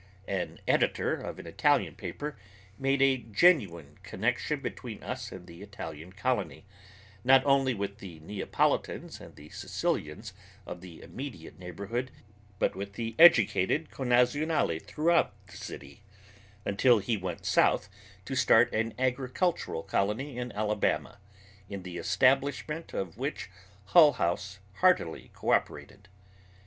An 0.27 0.59
editor 0.67 1.13
of 1.13 1.37
an 1.37 1.45
Italian 1.45 1.93
paper 1.93 2.35
made 2.79 3.03
a 3.03 3.17
genuine 3.19 3.99
connection 4.01 4.59
between 4.59 5.03
us 5.03 5.31
and 5.31 5.45
the 5.45 5.61
Italian 5.61 6.11
colony, 6.11 6.65
not 7.23 7.45
only 7.45 7.75
with 7.75 7.99
the 7.99 8.17
Neapolitans 8.21 9.21
and 9.21 9.35
the 9.35 9.49
Sicilians 9.49 10.33
of 10.65 10.81
the 10.81 11.03
immediate 11.03 11.59
neighborhood, 11.59 12.09
but 12.57 12.75
with 12.75 12.93
the 12.93 13.13
educated 13.19 13.91
connazionali 13.91 14.79
throughout 14.79 15.35
the 15.45 15.55
city, 15.57 16.01
until 16.65 16.97
he 16.97 17.15
went 17.15 17.45
south 17.45 17.87
to 18.25 18.33
start 18.33 18.73
an 18.73 18.95
agricultural 18.97 19.83
colony 19.83 20.35
in 20.35 20.51
Alabama, 20.53 21.19
in 21.69 21.83
the 21.83 21.97
establishment 21.99 22.91
of 22.91 23.19
which 23.19 23.51
Hull 23.89 24.13
House 24.13 24.57
heartily 24.77 25.29
cooperated. 25.35 26.07